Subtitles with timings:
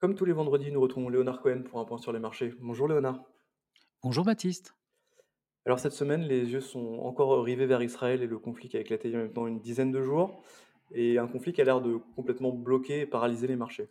[0.00, 2.54] Comme tous les vendredis, nous retrouvons Léonard Cohen pour un point sur les marchés.
[2.60, 3.20] Bonjour Léonard.
[4.00, 4.76] Bonjour Baptiste.
[5.66, 8.80] Alors cette semaine, les yeux sont encore rivés vers Israël et le conflit qui a
[8.80, 10.44] éclaté il y a maintenant une dizaine de jours,
[10.92, 13.90] et un conflit qui a l'air de complètement bloquer et paralyser les marchés.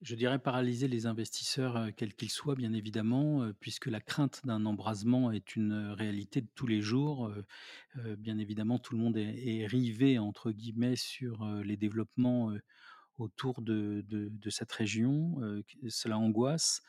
[0.00, 4.40] Je dirais paralyser les investisseurs, euh, quels qu'ils soient, bien évidemment, euh, puisque la crainte
[4.46, 7.30] d'un embrasement est une euh, réalité de tous les jours.
[8.16, 12.52] Bien évidemment, tout le monde est, rivé, entre guillemets, sur les développements
[13.20, 14.04] autour de,
[14.50, 15.40] cette région.
[15.42, 16.82] Euh, cela angoisse.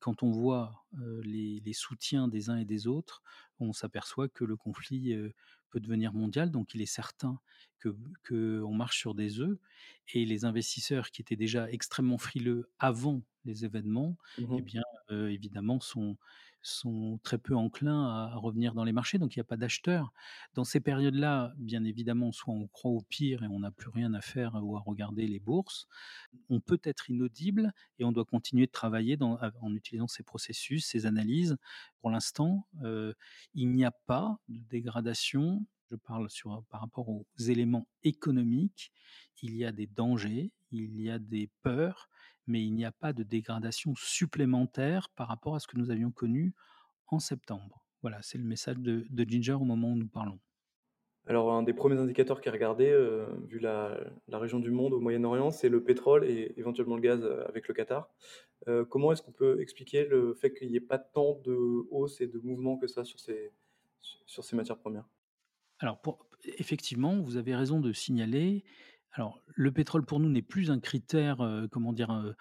[0.00, 0.84] Quand on voit,
[1.22, 3.22] les les soutiens des uns et des autres,
[3.60, 5.16] on s'aperçoit que le conflit,
[5.72, 6.50] peut devenir mondial.
[6.50, 7.40] Donc il est certain
[7.78, 7.96] que
[8.28, 9.58] qu'on marche sur des œufs
[10.12, 14.16] et les investisseurs qui étaient déjà extrêmement frileux avant les événements,
[14.54, 14.62] eh Mhm.
[14.62, 16.16] bien, évidemment sont
[16.64, 19.56] sont très peu enclins à à revenir dans les marchés, donc il n'y a pas
[19.56, 20.12] d'acheteurs.
[20.54, 24.14] Dans ces périodes-là, bien évidemment, soit on croit au pire et on n'a plus rien
[24.14, 25.86] à faire ou à regarder les bourses.
[26.48, 30.86] On peut être inaudible et on doit continuer de travailler dans en utilisant ces processus,
[30.86, 31.56] ces analyses.
[32.00, 32.66] Pour l'instant,
[33.54, 35.66] il n'y a pas de dégradation.
[35.90, 38.92] Je parle sur par rapport aux éléments économiques.
[39.42, 42.08] Il y a des dangers, il y a des peurs,
[42.52, 46.10] mais il n'y a pas de dégradation supplémentaire par rapport à ce que nous avions
[46.10, 46.54] connu
[47.08, 47.84] en septembre.
[48.02, 50.38] Voilà, c'est le message de de Ginger au moment où nous parlons.
[51.26, 54.92] Alors un des premiers indicateurs qui est regardé, euh, vu la, la région du monde
[54.92, 58.10] au Moyen-Orient, c'est le pétrole et éventuellement le gaz euh, avec le Qatar.
[58.66, 61.56] Euh, comment est-ce qu'on peut expliquer le fait qu'il n'y ait pas tant de
[61.90, 63.52] hausse et de mouvement que ça sur ces,
[64.26, 65.08] sur ces matières premières?
[65.78, 66.26] Alors pour
[66.58, 68.64] effectivement, vous avez raison de signaler.
[69.14, 72.10] Alors le pétrole pour nous n'est plus un critère, heu, comment dire?
[72.12, 72.34] Heu,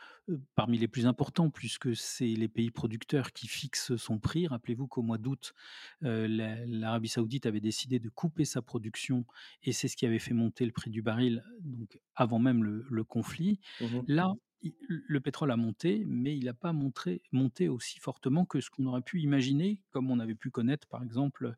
[0.56, 4.48] parmi les plus importants puisque c'est les pays producteurs qui fixent son prix.
[4.48, 5.54] Rappelez-vous qu'au mois d'août,
[6.02, 9.26] la l'Arabie Saoudite avait décidé de couper sa production
[9.64, 12.86] et c'est ce qui avait fait monter le prix du baril, donc avant même le
[12.90, 13.60] le conflit.
[13.80, 14.08] Mhm.
[14.08, 14.32] Là,
[14.80, 18.86] le pétrole a monté, mais il n'a pas montré monté aussi fortement que ce qu'on
[18.86, 21.56] aurait pu imaginer, comme on avait pu connaître par exemple,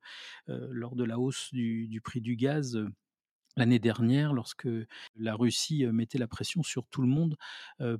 [0.48, 2.80] lors de la hausse du du prix du gaz,
[3.58, 4.68] l'année dernière lorsque
[5.16, 7.38] la Russie, mettait la pression sur tout le monde,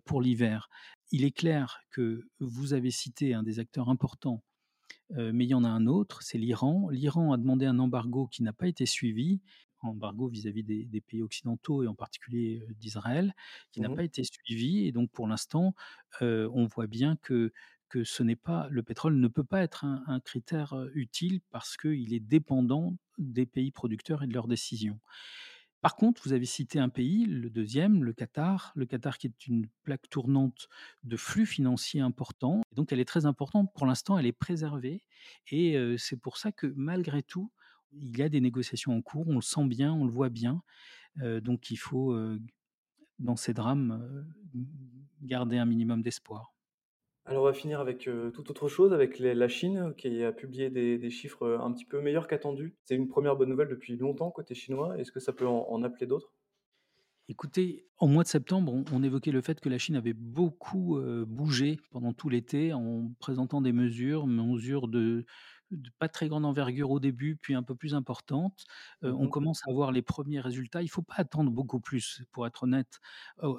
[0.06, 0.70] pour l'hiver.
[1.12, 4.44] Il est clair que vous avez cité un des acteurs importants,
[5.18, 6.90] mais il y en a un autre, c'est l'Iran.
[6.90, 9.42] L'Iran a demandé un embargo qui n'a pas été suivi,
[9.82, 13.34] embargo vis-à-vis des des pays occidentaux et en particulier, d'Israël,
[13.72, 14.06] qui n'a pas Mhm.
[14.06, 15.76] été suivi et donc pour l'instant,
[16.22, 17.52] on voit bien que
[17.90, 21.78] que ce n'est pas le pétrole ne peut pas être un un critère, utile parce
[21.78, 25.00] qu'il est dépendant des pays producteurs et de leurs décisions.
[25.82, 28.72] Par contre, vous avez cité un pays, le deuxième, le Qatar.
[28.74, 30.70] Le Qatar qui est une plaque tournante
[31.04, 32.62] de flux financiers importants.
[32.72, 33.70] Donc elle est très importante.
[33.74, 35.04] Pour l'instant, elle est préservée
[35.52, 37.52] et c'est pour ça que malgré tout,
[37.92, 39.28] il y a des négociations en cours.
[39.28, 40.64] On le sent bien, on le voit bien.
[41.18, 42.18] Donc il faut,
[43.20, 44.26] dans ces drames,
[45.22, 46.53] garder un minimum d'espoir.
[47.34, 50.70] Alors on va finir avec, heu, toute autre chose, avec la Chine qui a publié
[50.70, 52.78] des chiffres, heu, un petit peu meilleurs qu'attendus.
[52.86, 54.98] C'est une première bonne nouvelle depuis longtemps côté chinois.
[54.98, 56.32] Est-ce que ça peut en en appeler d'autres?
[57.30, 61.24] Écoutez, au mois de septembre, on évoquait le fait que la Chine avait beaucoup, heu,
[61.26, 65.26] bougé pendant tout l'été en présentant des mesures, mesures de
[65.78, 68.66] de pas très grande envergure au début, puis un peu plus importantes.
[69.04, 70.82] Heu, on Mmh commence à voir les premiers résultats.
[70.82, 73.00] Il faut pas attendre beaucoup plus, pour être honnête,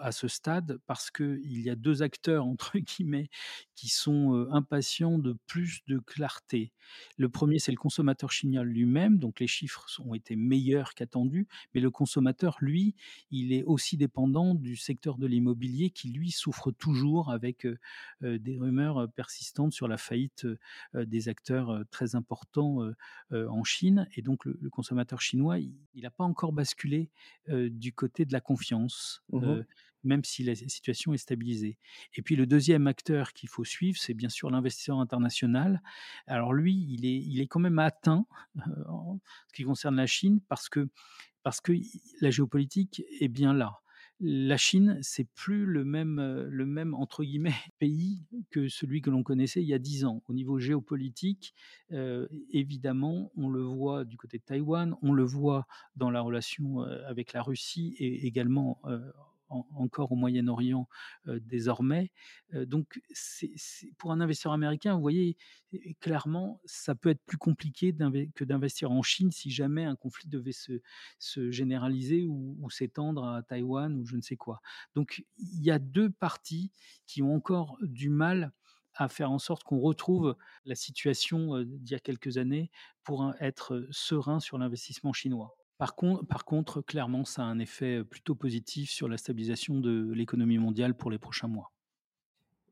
[0.00, 3.28] à ce stade, parce qu'il y a 2 acteurs, entre guillemets,
[3.74, 6.72] qui sont, impatients de plus de clarté.
[7.16, 11.80] Le premier, c'est le consommateur chinois lui-même, donc les chiffres ont été meilleurs qu'attendus, mais
[11.80, 12.94] le consommateur, lui,
[13.30, 17.78] il est aussi dépendant du secteur de l'immobilier qui, lui, souffre toujours avec, heu,
[18.22, 20.46] des rumeurs, persistantes sur la faillite,
[20.94, 22.82] des acteurs, heu, très
[23.32, 27.10] heu, en Chine et donc le le consommateur chinois, il n'a pas encore basculé,
[27.70, 29.64] du côté de la confiance, Mmh
[30.02, 31.78] même si la situation est stabilisée
[32.14, 35.80] et puis le deuxième acteur qu'il faut suivre, c'est bien sûr l'investisseur international.
[36.26, 38.26] Alors lui, il est il est quand même atteint,
[38.58, 40.88] heu, en ce qui concerne la Chine parce que
[41.42, 41.72] parce que
[42.20, 43.80] la géopolitique est bien là.
[44.20, 49.10] La Chine, c'est plus le même, heu, le même entre guillemets «pays» que celui que
[49.10, 50.22] l'on connaissait il y a 10 ans.
[50.28, 51.52] Au niveau géopolitique,
[51.92, 55.66] heu, évidemment, on le voit du côté de Taïwan, on le voit
[55.96, 58.80] dans la relation, heu, avec la Russie et également,
[59.54, 60.88] en encore au Moyen-Orient,
[61.26, 62.10] désormais.
[62.52, 63.00] Donc
[63.98, 65.36] pour un investisseur américain, vous voyez,
[66.00, 67.94] clairement, ça peut être plus compliqué
[68.34, 70.80] que d'investir en Chine si jamais un conflit devait se
[71.18, 74.60] se généraliser ou, ou s'étendre à Taïwan ou je ne sais quoi.
[74.94, 76.72] Donc il y a deux parties
[77.06, 78.52] qui ont encore du mal
[78.94, 82.70] à faire en sorte qu'on retrouve la situation d'il y a quelques années
[83.02, 85.56] pour être serein sur l'investissement chinois.
[85.78, 90.12] Par con par contre, clairement, ça a un effet, plutôt positif sur la stabilisation de
[90.12, 91.72] l'économie mondiale pour les prochains mois.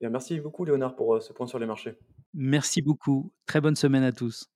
[0.00, 1.96] Bien, merci beaucoup Léonard pour, ce point sur les marchés.
[2.34, 3.32] Merci beaucoup.
[3.46, 4.51] Très bonne semaine à tous.